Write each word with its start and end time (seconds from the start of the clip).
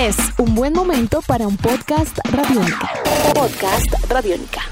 Es 0.00 0.16
un 0.38 0.54
buen 0.54 0.72
momento 0.72 1.20
para 1.26 1.46
un 1.46 1.58
podcast 1.58 2.18
radiónica. 2.32 2.88
Podcast 3.34 3.92
radiónica. 4.08 4.62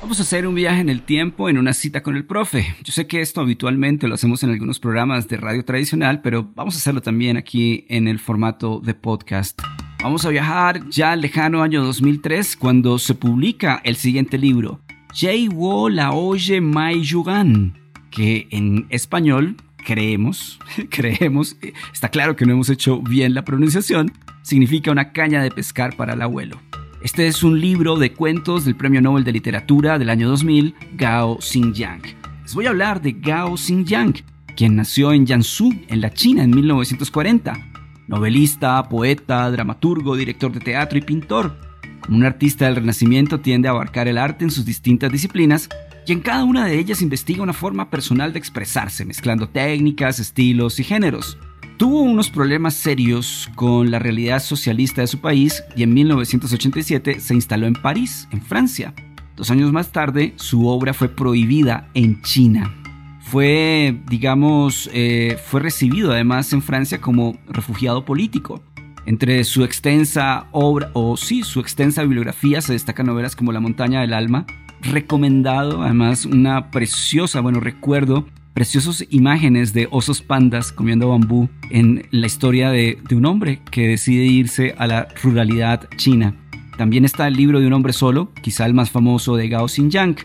Vamos 0.00 0.18
a 0.18 0.22
hacer 0.22 0.46
un 0.46 0.54
viaje 0.54 0.80
en 0.80 0.88
el 0.88 1.02
tiempo 1.02 1.50
en 1.50 1.58
una 1.58 1.74
cita 1.74 2.02
con 2.02 2.16
el 2.16 2.24
profe. 2.24 2.74
Yo 2.82 2.90
sé 2.90 3.06
que 3.06 3.20
esto 3.20 3.42
habitualmente 3.42 4.08
lo 4.08 4.14
hacemos 4.14 4.42
en 4.42 4.48
algunos 4.48 4.80
programas 4.80 5.28
de 5.28 5.36
radio 5.36 5.62
tradicional, 5.62 6.22
pero 6.22 6.50
vamos 6.54 6.74
a 6.74 6.78
hacerlo 6.78 7.02
también 7.02 7.36
aquí 7.36 7.84
en 7.90 8.08
el 8.08 8.18
formato 8.18 8.80
de 8.80 8.94
podcast. 8.94 9.60
Vamos 10.02 10.24
a 10.24 10.30
viajar 10.30 10.88
ya 10.88 11.12
al 11.12 11.20
lejano 11.20 11.62
año 11.62 11.84
2003 11.84 12.56
cuando 12.56 12.98
se 12.98 13.14
publica 13.14 13.82
el 13.84 13.96
siguiente 13.96 14.38
libro, 14.38 14.80
Jay 15.12 15.48
Wo 15.48 15.90
La 15.90 16.12
Oye 16.12 16.62
Mai 16.62 17.02
Yugan, 17.02 17.78
que 18.10 18.48
en 18.50 18.86
español 18.88 19.54
creemos, 19.84 20.58
creemos, 20.88 21.58
está 21.92 22.08
claro 22.08 22.36
que 22.36 22.46
no 22.46 22.54
hemos 22.54 22.70
hecho 22.70 23.02
bien 23.02 23.34
la 23.34 23.44
pronunciación, 23.44 24.12
significa 24.42 24.90
una 24.90 25.12
caña 25.12 25.42
de 25.42 25.50
pescar 25.50 25.96
para 25.96 26.14
el 26.14 26.22
abuelo. 26.22 26.60
Este 27.02 27.26
es 27.26 27.42
un 27.42 27.60
libro 27.60 27.96
de 27.96 28.12
cuentos 28.12 28.64
del 28.64 28.76
Premio 28.76 29.00
Nobel 29.00 29.24
de 29.24 29.32
Literatura 29.32 29.98
del 29.98 30.10
año 30.10 30.28
2000, 30.28 30.74
Gao 30.94 31.38
Xinjiang. 31.40 32.02
Les 32.42 32.54
voy 32.54 32.66
a 32.66 32.70
hablar 32.70 33.00
de 33.00 33.12
Gao 33.12 33.56
Xinjiang, 33.56 34.14
quien 34.56 34.76
nació 34.76 35.12
en 35.12 35.26
Jiangsu, 35.26 35.72
en 35.88 36.00
la 36.00 36.12
China, 36.12 36.44
en 36.44 36.50
1940. 36.50 37.72
Novelista, 38.08 38.88
poeta, 38.88 39.50
dramaturgo, 39.50 40.16
director 40.16 40.52
de 40.52 40.60
teatro 40.60 40.98
y 40.98 41.02
pintor. 41.02 41.56
Como 42.02 42.18
un 42.18 42.24
artista 42.24 42.66
del 42.66 42.76
Renacimiento 42.76 43.40
tiende 43.40 43.68
a 43.68 43.72
abarcar 43.72 44.06
el 44.08 44.18
arte 44.18 44.44
en 44.44 44.50
sus 44.50 44.64
distintas 44.64 45.10
disciplinas 45.10 45.68
y 46.06 46.12
en 46.12 46.20
cada 46.20 46.44
una 46.44 46.66
de 46.66 46.78
ellas 46.78 47.00
investiga 47.00 47.42
una 47.42 47.52
forma 47.52 47.90
personal 47.90 48.32
de 48.32 48.38
expresarse, 48.38 49.04
mezclando 49.04 49.48
técnicas, 49.48 50.18
estilos 50.18 50.80
y 50.80 50.84
géneros. 50.84 51.38
Tuvo 51.76 52.02
unos 52.02 52.30
problemas 52.30 52.74
serios 52.74 53.50
con 53.54 53.90
la 53.90 53.98
realidad 53.98 54.40
socialista 54.40 55.00
de 55.00 55.06
su 55.06 55.20
país 55.20 55.64
y 55.74 55.82
en 55.82 55.94
1987 55.94 57.20
se 57.20 57.34
instaló 57.34 57.66
en 57.66 57.74
París, 57.74 58.28
en 58.30 58.40
Francia. 58.40 58.94
Dos 59.36 59.50
años 59.50 59.72
más 59.72 59.90
tarde, 59.90 60.34
su 60.36 60.66
obra 60.68 60.94
fue 60.94 61.08
prohibida 61.08 61.88
en 61.94 62.22
China. 62.22 62.72
Fue, 63.20 63.98
digamos, 64.08 64.90
eh, 64.92 65.38
fue 65.46 65.60
recibido 65.60 66.12
además 66.12 66.52
en 66.52 66.62
Francia 66.62 67.00
como 67.00 67.38
refugiado 67.48 68.04
político. 68.04 68.62
Entre 69.06 69.42
su 69.42 69.64
extensa 69.64 70.46
obra, 70.52 70.90
o 70.92 71.16
sí, 71.16 71.42
su 71.42 71.58
extensa 71.60 72.02
bibliografía 72.02 72.60
se 72.60 72.74
destacan 72.74 73.06
novelas 73.06 73.34
como 73.34 73.50
La 73.50 73.60
montaña 73.60 74.02
del 74.02 74.12
alma, 74.12 74.46
recomendado 74.82 75.82
además 75.82 76.26
una 76.26 76.70
preciosa, 76.70 77.40
bueno, 77.40 77.58
recuerdo 77.58 78.26
preciosas 78.54 79.04
imágenes 79.10 79.72
de 79.72 79.88
osos 79.90 80.20
pandas 80.22 80.72
comiendo 80.72 81.08
bambú 81.08 81.48
en 81.70 82.06
la 82.10 82.26
historia 82.26 82.70
de, 82.70 82.98
un 83.12 83.26
hombre 83.26 83.60
que 83.70 83.88
decide 83.88 84.24
irse 84.24 84.74
a 84.78 84.86
la 84.86 85.08
ruralidad 85.22 85.88
china. 85.96 86.34
También 86.76 87.04
está 87.04 87.28
el 87.28 87.34
libro 87.34 87.60
de 87.60 87.66
un 87.66 87.72
hombre 87.72 87.92
solo, 87.92 88.32
quizá 88.42 88.66
el 88.66 88.74
más 88.74 88.90
famoso 88.90 89.36
de 89.36 89.48
Gao 89.48 89.68
Xinjiang. 89.68 90.16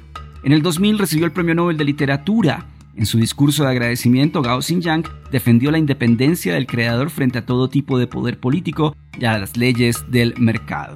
En 0.43 0.51
el 0.51 0.61
2000 0.61 0.99
recibió 0.99 1.25
el 1.25 1.31
Premio 1.31 1.55
Nobel 1.55 1.77
de 1.77 1.85
Literatura. 1.85 2.67
En 2.95 3.05
su 3.05 3.19
discurso 3.19 3.63
de 3.63 3.69
agradecimiento, 3.69 4.41
Gao 4.41 4.61
Xinjiang 4.61 5.03
defendió 5.31 5.71
la 5.71 5.77
independencia 5.77 6.53
del 6.53 6.67
creador 6.67 7.09
frente 7.09 7.39
a 7.39 7.45
todo 7.45 7.69
tipo 7.69 7.99
de 7.99 8.07
poder 8.07 8.39
político 8.39 8.95
y 9.19 9.25
a 9.25 9.37
las 9.37 9.55
leyes 9.55 10.05
del 10.09 10.33
mercado. 10.37 10.95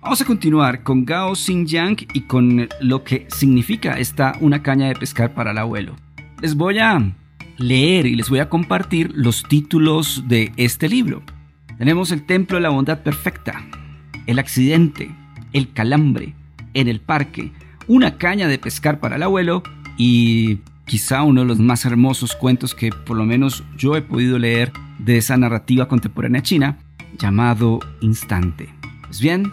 Vamos 0.00 0.20
a 0.20 0.24
continuar 0.24 0.82
con 0.82 1.04
Gao 1.04 1.34
Xinjiang 1.34 1.96
y 2.12 2.22
con 2.22 2.68
lo 2.80 3.04
que 3.04 3.26
significa 3.28 3.98
esta 3.98 4.36
una 4.40 4.62
caña 4.62 4.88
de 4.88 4.94
pescar 4.94 5.34
para 5.34 5.50
el 5.50 5.58
abuelo 5.58 5.96
les 6.44 6.56
voy 6.56 6.78
a 6.78 7.00
leer 7.56 8.04
y 8.04 8.16
les 8.16 8.28
voy 8.28 8.40
a 8.40 8.50
compartir 8.50 9.10
los 9.14 9.44
títulos 9.44 10.24
de 10.28 10.52
este 10.58 10.90
libro. 10.90 11.22
Tenemos 11.78 12.12
el 12.12 12.26
Templo 12.26 12.58
de 12.58 12.60
la 12.60 12.68
Bondad 12.68 13.02
Perfecta, 13.02 13.64
El 14.26 14.38
Accidente, 14.38 15.10
El 15.54 15.72
Calambre, 15.72 16.34
En 16.74 16.88
el 16.88 17.00
Parque, 17.00 17.50
Una 17.88 18.18
caña 18.18 18.46
de 18.46 18.58
pescar 18.58 19.00
para 19.00 19.16
el 19.16 19.22
abuelo 19.22 19.62
y 19.96 20.58
quizá 20.84 21.22
uno 21.22 21.40
de 21.40 21.46
los 21.46 21.60
más 21.60 21.86
hermosos 21.86 22.36
cuentos 22.36 22.74
que 22.74 22.90
por 22.90 23.16
lo 23.16 23.24
menos 23.24 23.64
yo 23.78 23.96
he 23.96 24.02
podido 24.02 24.38
leer 24.38 24.70
de 24.98 25.16
esa 25.16 25.38
narrativa 25.38 25.88
contemporánea 25.88 26.42
china, 26.42 26.76
llamado 27.18 27.80
Instante. 28.02 28.68
Pues 29.06 29.18
bien, 29.18 29.50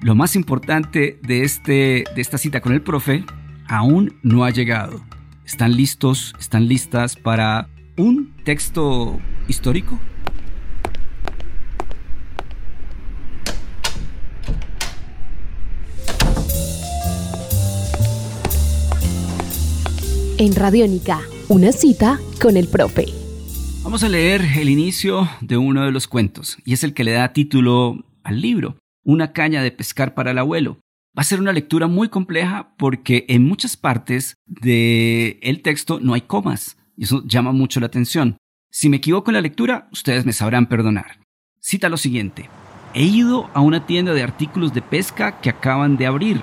lo 0.00 0.14
más 0.14 0.36
importante 0.36 1.18
de, 1.20 1.42
este, 1.42 2.04
de 2.14 2.20
esta 2.22 2.38
cita 2.38 2.62
con 2.62 2.72
el 2.72 2.80
profe 2.80 3.26
aún 3.68 4.14
no 4.22 4.44
ha 4.46 4.50
llegado. 4.50 5.02
¿Están 5.46 5.76
listos? 5.76 6.34
¿Están 6.38 6.68
listas 6.68 7.16
para 7.16 7.68
un 7.96 8.34
texto 8.44 9.20
histórico? 9.48 9.98
En 20.38 20.54
Radiónica, 20.54 21.20
una 21.48 21.70
cita 21.70 22.18
con 22.40 22.56
el 22.56 22.68
profe. 22.68 23.06
Vamos 23.82 24.02
a 24.04 24.08
leer 24.08 24.42
el 24.56 24.70
inicio 24.70 25.28
de 25.42 25.58
uno 25.58 25.84
de 25.84 25.92
los 25.92 26.08
cuentos, 26.08 26.56
y 26.64 26.72
es 26.72 26.84
el 26.84 26.94
que 26.94 27.04
le 27.04 27.12
da 27.12 27.32
título 27.32 28.04
al 28.24 28.40
libro, 28.40 28.76
Una 29.04 29.32
caña 29.32 29.62
de 29.62 29.70
pescar 29.70 30.14
para 30.14 30.30
el 30.30 30.38
abuelo, 30.38 30.78
Va 31.16 31.22
a 31.22 31.24
ser 31.24 31.40
una 31.40 31.52
lectura 31.52 31.88
muy 31.88 32.08
compleja 32.08 32.72
porque 32.76 33.24
en 33.28 33.44
muchas 33.44 33.76
partes 33.76 34.36
del 34.46 35.38
el 35.42 35.60
texto 35.62 35.98
no 36.00 36.14
hay 36.14 36.20
comas 36.20 36.76
y 36.96 37.04
eso 37.04 37.24
llama 37.26 37.50
mucho 37.50 37.80
la 37.80 37.86
atención. 37.86 38.36
Si 38.70 38.88
me 38.88 38.98
equivoco 38.98 39.30
en 39.30 39.34
la 39.34 39.40
lectura, 39.40 39.88
ustedes 39.90 40.24
me 40.24 40.32
sabrán 40.32 40.66
perdonar. 40.66 41.18
Cita 41.58 41.88
lo 41.88 41.96
siguiente. 41.96 42.48
He 42.94 43.02
ido 43.02 43.50
a 43.54 43.60
una 43.60 43.86
tienda 43.86 44.14
de 44.14 44.22
artículos 44.22 44.72
de 44.72 44.82
pesca 44.82 45.40
que 45.40 45.50
acaban 45.50 45.96
de 45.96 46.06
abrir. 46.06 46.42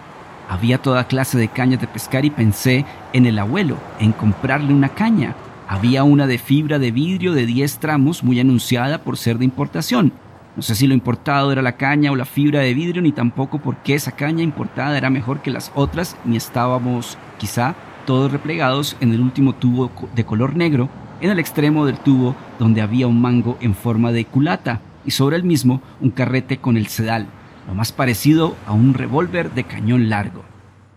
Había 0.49 0.81
toda 0.81 1.07
clase 1.07 1.37
de 1.37 1.47
cañas 1.47 1.79
de 1.79 1.87
pescar 1.87 2.25
y 2.25 2.29
pensé 2.29 2.85
en 3.13 3.25
el 3.25 3.39
abuelo, 3.39 3.77
en 3.99 4.11
comprarle 4.11 4.73
una 4.73 4.89
caña. 4.89 5.35
Había 5.69 6.03
una 6.03 6.27
de 6.27 6.39
fibra 6.39 6.77
de 6.77 6.91
vidrio 6.91 7.31
de 7.31 7.45
10 7.45 7.79
tramos 7.79 8.21
muy 8.21 8.39
anunciada 8.39 9.01
por 9.03 9.17
ser 9.17 9.37
de 9.37 9.45
importación. 9.45 10.11
No 10.57 10.63
sé 10.63 10.73
si 10.73 10.87
lo 10.87 10.95
importado 10.95 11.51
era 11.51 11.61
la 11.61 11.77
caña 11.77 12.11
o 12.11 12.15
la 12.15 12.25
fibra 12.25 12.61
de 12.61 12.73
vidrio, 12.73 13.03
ni 13.03 13.11
tampoco 13.11 13.59
por 13.59 13.77
qué 13.83 13.93
esa 13.93 14.13
caña 14.13 14.41
importada 14.41 14.97
era 14.97 15.11
mejor 15.11 15.43
que 15.43 15.51
las 15.51 15.71
otras, 15.75 16.17
ni 16.25 16.35
estábamos, 16.35 17.15
quizá, 17.37 17.75
todos 18.07 18.31
replegados 18.31 18.97
en 18.99 19.13
el 19.13 19.21
último 19.21 19.53
tubo 19.53 19.91
de 20.15 20.25
color 20.25 20.55
negro, 20.55 20.89
en 21.21 21.29
el 21.29 21.37
extremo 21.37 21.85
del 21.85 21.99
tubo 21.99 22.35
donde 22.57 22.81
había 22.81 23.05
un 23.05 23.21
mango 23.21 23.55
en 23.61 23.75
forma 23.75 24.11
de 24.11 24.25
culata 24.25 24.81
y 25.05 25.11
sobre 25.11 25.35
el 25.35 25.43
mismo 25.43 25.79
un 26.01 26.09
carrete 26.09 26.57
con 26.57 26.75
el 26.75 26.87
sedal, 26.87 27.27
lo 27.67 27.75
más 27.75 27.91
parecido 27.91 28.55
a 28.65 28.73
un 28.73 28.95
revólver 28.95 29.51
de 29.51 29.63
cañón 29.63 30.09
largo. 30.09 30.43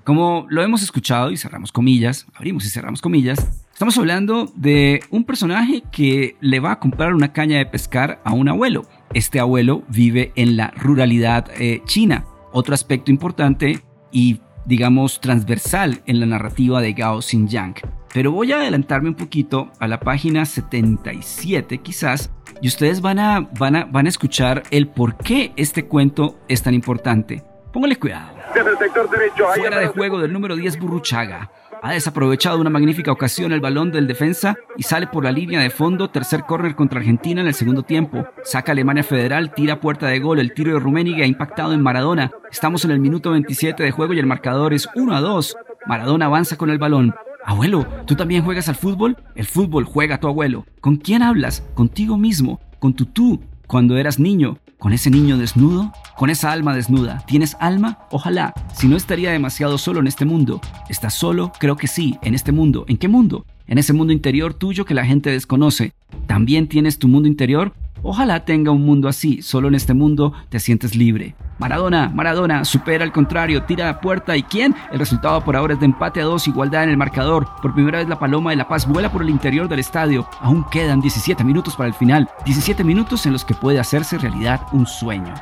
Como 0.05 0.47
lo 0.49 0.63
hemos 0.63 0.83
escuchado 0.83 1.33
y 1.33 1.37
cerramos 1.37 1.71
comillas, 1.71 2.27
abrimos 2.35 2.65
y 2.65 2.71
cerramos 2.71 3.03
comillas, 3.03 3.67
estamos 3.75 3.99
hablando 3.99 4.51
de 4.55 5.03
un 5.11 5.25
personaje 5.25 5.83
que 5.93 6.37
le 6.41 6.61
va 6.61 6.73
a 6.73 6.79
comprar 6.79 7.13
una 7.13 7.35
caña 7.35 7.59
de 7.59 7.67
pescar 7.67 8.23
a 8.25 8.33
un 8.33 8.49
abuelo 8.49 8.87
este 9.15 9.41
abuelo 9.41 9.83
vive 9.89 10.33
en 10.37 10.57
la 10.57 10.73
ruralidad 10.77 11.51
eh, 11.59 11.83
china. 11.85 12.25
Otro 12.53 12.75
aspecto 12.75 13.11
importante 13.11 13.81
y 14.11 14.41
digamos 14.65 15.21
transversal 15.21 16.03
en 16.07 16.21
la 16.21 16.27
narrativa 16.27 16.81
de 16.81 16.93
Gao 16.93 17.23
Xinjiang. 17.23 17.75
Pero 18.13 18.33
voy 18.33 18.53
a 18.53 18.57
adelantarme 18.57 19.09
un 19.09 19.15
poquito 19.15 19.71
a 19.79 19.87
la 19.87 20.01
página 20.01 20.45
77 20.45 21.79
quizás 21.79 22.31
y 22.61 22.69
ustedes 22.69 23.01
van 23.01 23.19
a, 23.19 23.49
van 23.59 23.77
a, 23.77 23.85
van 23.85 24.07
a 24.07 24.09
escuchar 24.09 24.65
el 24.71 24.89
por 24.89 25.17
qué 25.17 25.53
este 25.57 25.87
cuento 25.87 26.39
es 26.49 26.63
tan 26.63 26.75
importante. 26.75 27.43
Póngale 27.73 27.97
cuidado. 27.97 28.37
Fuera 29.55 29.79
de 29.79 29.87
juego 29.89 30.19
del 30.21 30.33
número 30.33 30.57
10 30.57 30.79
Burruchaga. 30.81 31.51
Ha 31.83 31.93
desaprovechado 31.93 32.61
una 32.61 32.69
magnífica 32.69 33.11
ocasión 33.11 33.53
el 33.53 33.61
balón 33.61 33.91
del 33.91 34.07
defensa 34.07 34.57
y 34.77 34.83
sale 34.83 35.07
por 35.07 35.25
la 35.25 35.33
línea 35.33 35.61
de 35.61 35.71
fondo, 35.71 36.11
tercer 36.11 36.45
córner 36.45 36.75
contra 36.75 37.01
Argentina 37.01 37.41
en 37.41 37.47
el 37.47 37.55
segundo 37.55 37.83
tiempo. 37.83 38.27
Saca 38.45 38.73
Alemania 38.73 39.03
Federal, 39.03 39.55
tira 39.55 39.81
puerta 39.81 40.07
de 40.07 40.19
gol, 40.19 40.41
el 40.41 40.53
tiro 40.53 40.75
de 40.75 40.79
Rummenigge 40.79 41.23
ha 41.23 41.27
impactado 41.27 41.73
en 41.73 41.83
Maradona. 41.83 42.33
Estamos 42.51 42.85
en 42.85 42.91
el 42.91 43.01
minuto 43.01 43.31
27 43.31 43.83
de 43.83 43.93
juego 43.93 44.13
y 44.13 44.19
el 44.19 44.27
marcador 44.27 44.75
es 44.75 44.89
1 44.95 45.15
a 45.15 45.21
2. 45.21 45.57
Maradona 45.87 46.27
avanza 46.27 46.57
con 46.57 46.69
el 46.69 46.79
balón. 46.79 47.15
Abuelo, 47.47 47.87
¿tú 48.07 48.15
también 48.15 48.45
juegas 48.45 48.69
al 48.69 48.75
fútbol? 48.75 49.17
El 49.35 49.47
fútbol 49.47 49.85
juega 49.85 50.21
tu 50.21 50.29
abuelo. 50.29 50.67
¿Con 50.83 50.97
quién 50.97 51.23
hablas? 51.23 51.67
Contigo 51.75 52.19
mismo, 52.19 52.61
con 52.79 52.93
tu 52.93 53.07
tú, 53.07 53.41
cuando 53.67 53.97
eras 53.97 54.19
niño, 54.19 54.59
con 54.81 54.93
ese 54.93 55.11
niño 55.11 55.39
desnudo, 55.39 55.93
con 56.17 56.31
esa 56.31 56.51
alma 56.51 56.75
desnuda. 56.75 57.23
¿Tienes 57.27 57.57
alma? 57.61 57.99
Ojalá. 58.11 58.53
Si 58.75 58.89
no 58.89 58.97
estaría 58.97 59.31
demasiado 59.31 59.79
solo 59.79 60.01
en 60.01 60.09
este 60.09 60.25
mundo. 60.25 60.61
¿Estás 60.89 61.15
solo? 61.15 61.53
Creo 61.61 61.77
que 61.77 61.87
sí, 61.87 62.19
en 62.23 62.35
este 62.35 62.51
mundo. 62.51 62.85
¿En 62.89 62.97
qué 62.97 63.07
mundo? 63.07 63.47
En 63.69 63.79
ese 63.79 63.93
mundo 63.93 64.13
interior 64.13 64.55
tuyo 64.55 64.85
que 64.85 64.95
la 64.95 65.05
gente 65.05 65.31
desconoce. 65.31 65.93
¿También 66.27 66.67
tienes 66.67 66.99
tu 66.99 67.07
mundo 67.07 67.29
interior? 67.29 67.73
Ojalá 68.03 68.45
tenga 68.45 68.71
un 68.71 68.85
mundo 68.85 69.09
así, 69.09 69.43
solo 69.43 69.69
en 69.69 69.75
este 69.75 69.95
mundo 69.95 70.33
te 70.49 70.61
sientes 70.61 70.95
libre. 70.95 71.35
Maradona, 71.59 72.09
Maradona, 72.09 72.65
supera 72.65 73.05
al 73.05 73.13
contrario, 73.13 73.65
tira 73.65 73.85
la 73.85 74.01
puerta 74.01 74.37
y 74.37 74.43
¿quién? 74.43 74.75
El 74.91 74.99
resultado 74.99 75.45
por 75.45 75.57
ahora 75.57 75.75
es 75.75 75.81
de 75.81 75.87
empate 75.87 76.21
a 76.21 76.25
dos, 76.25 76.49
igualdad 76.49 76.85
en 76.85 76.91
el 76.91 76.97
marcador. 76.97 77.47
Por 77.61 77.75
primera 77.75 77.99
vez 77.99 78.09
la 78.09 78.19
Paloma 78.19 78.51
de 78.51 78.57
la 78.57 78.69
Paz 78.69 78.89
vuela 78.89 79.13
por 79.13 79.23
el 79.23 79.29
interior 79.29 79.69
del 79.69 79.81
estadio. 79.81 80.27
Aún 80.41 80.65
quedan 80.71 81.03
17 81.03 81.45
minutos 81.45 81.77
para 81.77 81.89
el 81.89 81.95
final, 81.95 82.31
17 82.47 82.83
minutos 82.83 83.27
en 83.27 83.33
los 83.33 83.45
que 83.45 83.55
puede 83.55 83.79
hacerse 83.79 84.17
realidad 84.17 84.63
un 84.73 84.87
sueño. 84.87 85.35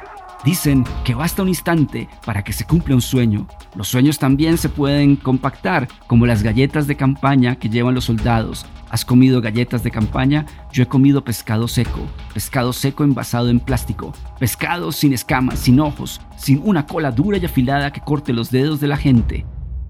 Dicen 0.44 0.84
que 1.04 1.14
basta 1.14 1.42
un 1.42 1.48
instante 1.48 2.08
para 2.24 2.44
que 2.44 2.52
se 2.52 2.64
cumpla 2.64 2.94
un 2.94 3.02
sueño. 3.02 3.46
Los 3.74 3.88
sueños 3.88 4.18
también 4.18 4.56
se 4.56 4.68
pueden 4.68 5.16
compactar, 5.16 5.88
como 6.06 6.26
las 6.26 6.42
galletas 6.42 6.86
de 6.86 6.96
campaña 6.96 7.56
que 7.56 7.68
llevan 7.68 7.94
los 7.94 8.04
soldados. 8.04 8.64
¿Has 8.90 9.04
comido 9.04 9.40
galletas 9.40 9.82
de 9.82 9.90
campaña? 9.90 10.46
Yo 10.72 10.84
he 10.84 10.86
comido 10.86 11.24
pescado 11.24 11.68
seco, 11.68 12.06
pescado 12.32 12.72
seco 12.72 13.04
envasado 13.04 13.50
en 13.50 13.60
plástico, 13.60 14.14
pescado 14.38 14.92
sin 14.92 15.12
escamas, 15.12 15.58
sin 15.58 15.80
ojos, 15.80 16.20
sin 16.36 16.62
una 16.64 16.86
cola 16.86 17.10
dura 17.10 17.36
y 17.38 17.44
afilada 17.44 17.92
que 17.92 18.00
corte 18.00 18.32
los 18.32 18.50
dedos 18.50 18.80
de 18.80 18.88
la 18.88 18.96
gente. 18.96 19.44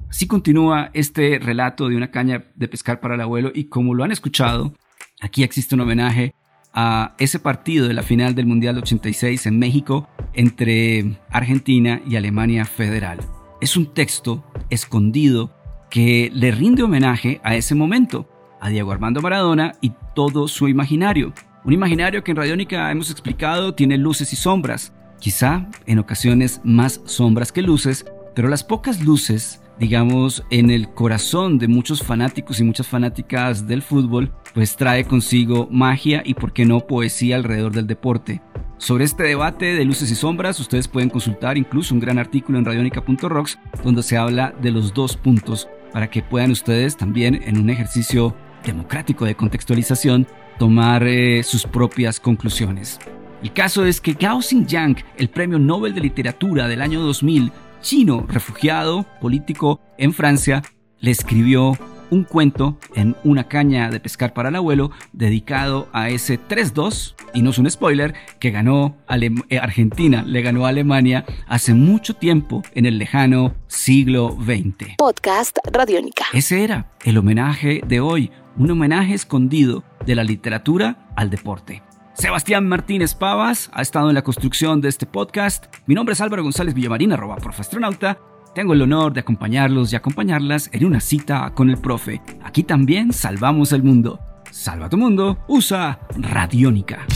Así 0.09 0.27
continúa 0.27 0.91
este 0.95 1.39
relato 1.39 1.89
de 1.89 1.97
una 1.97 2.11
caña 2.11 2.47
de 2.55 2.69
pescar 2.69 2.99
para 3.01 3.15
el 3.15 3.21
abuelo 3.21 3.53
y 3.55 3.65
como 3.65 3.95
lo 3.95 4.05
han 4.05 4.13
escuchado, 4.13 4.73
aquí 5.21 5.43
existe 5.43 5.75
un 5.75 5.83
homenaje 5.83 6.35
a 6.73 7.15
ese 7.19 7.39
partido 7.39 7.89
de 7.89 7.95
la 7.95 8.03
final 8.03 8.35
del 8.35 8.47
Mundial 8.47 8.79
86 8.79 9.47
en 9.47 9.59
México 9.59 10.09
entre 10.35 11.19
Argentina 11.31 12.01
y 12.09 12.17
Alemania 12.17 12.65
Federal. 12.65 13.19
Es 13.61 13.77
un 13.77 13.93
texto 13.93 14.45
escondido 14.71 15.53
que 15.91 16.31
le 16.33 16.51
rinde 16.51 16.83
homenaje 16.83 17.41
a 17.43 17.57
ese 17.57 17.75
momento, 17.75 18.29
a 18.61 18.69
Diego 18.69 18.93
Armando 18.93 19.21
Maradona 19.21 19.73
y 19.81 19.93
todo 20.15 20.49
su 20.49 20.69
imaginario. 20.69 21.33
Un 21.65 21.73
imaginario 21.73 22.23
que 22.23 22.31
en 22.31 22.37
Radiónica 22.37 22.91
hemos 22.91 23.11
explicado 23.11 23.75
tiene 23.75 23.99
luces 23.99 24.33
y 24.33 24.37
sombras, 24.37 24.93
quizá 25.21 25.69
en 25.87 25.99
ocasiones 25.99 26.61
más 26.65 27.01
sombras 27.05 27.53
que 27.53 27.63
luces, 27.63 28.07
pero 28.35 28.49
las 28.49 28.63
pocas 28.63 29.05
luces 29.05 29.61
digamos, 29.79 30.45
en 30.51 30.71
el 30.71 30.89
corazón 30.89 31.59
de 31.59 31.69
muchos 31.69 32.03
fanáticos 32.03 32.61
y 32.61 32.65
muchas 32.65 32.87
fanáticas 32.87 33.67
del 33.67 33.83
fútbol, 33.83 34.33
pues 34.55 34.77
trae 34.77 35.05
consigo 35.05 35.69
magia 35.71 36.23
y, 36.25 36.35
por 36.35 36.53
qué 36.53 36.65
no, 36.65 36.81
poesía 36.81 37.37
alrededor 37.37 37.73
del 37.73 37.87
deporte. 37.87 38.43
Sobre 38.79 39.05
este 39.05 39.25
debate 39.25 39.75
de 39.75 39.85
luces 39.85 40.11
y 40.11 40.15
sombras, 40.15 40.61
ustedes 40.61 40.89
pueden 40.89 41.11
consultar 41.11 41.59
incluso 41.59 41.95
un 41.95 42.01
gran 42.01 42.19
artículo 42.19 42.59
en 42.59 42.65
radionica.rocks 42.65 43.59
donde 43.83 44.03
se 44.03 44.17
habla 44.17 44.55
de 44.63 44.71
los 44.71 44.95
dos 44.95 45.17
puntos 45.17 45.69
para 45.93 46.11
que 46.11 46.23
puedan 46.23 46.51
ustedes 46.51 46.97
también 46.97 47.41
en 47.45 47.59
un 47.59 47.71
ejercicio 47.71 48.37
democrático 48.65 49.25
de 49.25 49.35
contextualización 49.35 50.27
tomar 50.59 51.05
eh, 51.07 51.43
sus 51.43 51.65
propias 51.65 52.21
conclusiones. 52.21 52.99
El 53.43 53.53
caso 53.53 53.85
es 53.85 54.01
que 54.01 54.15
Gao 54.15 54.43
Xinjiang, 54.43 54.97
el 55.17 55.29
premio 55.29 55.59
Nobel 55.59 55.95
de 55.95 56.01
Literatura 56.01 56.67
del 56.67 56.83
año 56.83 57.01
2000, 57.01 57.53
chino 57.81 58.27
refugiado 58.29 59.07
político 59.21 59.81
en 59.99 60.13
Francia 60.13 60.63
le 61.01 61.11
escribió 61.11 61.77
un 62.11 62.25
cuento 62.25 62.79
en 62.95 63.17
una 63.25 63.45
caña 63.45 63.91
de 63.91 64.01
pescar 64.01 64.33
para 64.33 64.49
el 64.49 64.57
abuelo 64.57 64.91
dedicado 65.13 65.89
a 65.93 66.09
ese 66.09 66.39
3-2, 66.41 67.15
y 67.35 67.43
no 67.43 67.51
es 67.51 67.59
un 67.59 67.71
spoiler, 67.71 68.15
que 68.39 68.51
ganó 68.51 68.97
eh, 69.11 69.59
Argentina, 69.59 70.23
le 70.27 70.43
ganó 70.43 70.67
a 70.67 70.71
Alemania 70.71 71.25
hace 71.47 71.75
mucho 71.75 72.15
tiempo 72.15 72.63
en 72.75 72.87
el 72.87 72.99
lejano 72.99 73.55
siglo 73.67 74.37
XX. 74.41 74.97
Podcast 74.97 75.59
Radiónica. 75.71 76.25
Ese 76.33 76.65
era 76.65 76.91
el 77.05 77.19
homenaje 77.19 77.83
de 77.87 78.01
hoy, 78.01 78.31
un 78.57 78.71
homenaje 78.71 79.15
escondido 79.15 79.85
de 80.07 80.15
la 80.15 80.25
literatura 80.25 81.11
al 81.15 81.31
deporte. 81.31 81.83
Sebastián 82.19 82.67
Martínez 82.67 83.15
Pavas 83.15 83.71
ha 83.73 83.81
estado 83.81 84.09
en 84.09 84.17
la 84.17 84.23
construcción 84.23 84.81
de 84.81 84.89
este 84.89 85.07
podcast. 85.07 85.67
Mi 85.87 85.95
nombre 85.95 86.15
es 86.15 86.21
Álvaro 86.21 86.43
González 86.43 86.75
Villamarín, 86.75 87.13
arroba 87.13 87.37
profastronauta. 87.37 88.19
Tengo 88.57 88.73
el 88.73 88.83
honor 88.83 89.13
de 89.13 89.21
acompañarlos 89.21 89.93
y 89.93 89.97
acompañarlas 89.97 90.69
en 90.73 90.85
una 90.85 90.99
cita 90.99 91.53
con 91.55 91.71
el 91.71 91.79
profe. 91.79 92.21
Aquí 92.43 92.65
también 92.65 93.13
salvamos 93.13 93.71
el 93.71 93.85
mundo. 93.85 94.19
Salva 94.51 94.89
tu 94.89 94.97
mundo, 94.97 95.39
usa 95.47 96.01
Radiónica. 96.17 97.07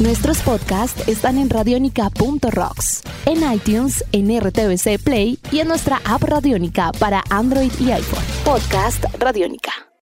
Nuestros 0.00 0.42
podcasts 0.42 1.06
están 1.06 1.38
en 1.38 1.48
radionica.rocks, 1.48 3.02
en 3.26 3.52
iTunes, 3.52 4.04
en 4.10 4.40
RTVC 4.40 5.00
Play 5.04 5.38
y 5.52 5.60
en 5.60 5.68
nuestra 5.68 6.00
app 6.04 6.24
Radiónica 6.24 6.90
para 6.98 7.22
Android 7.30 7.70
y 7.78 7.92
iPhone. 7.92 8.24
Podcast 8.44 9.04
Radiónica. 9.20 9.85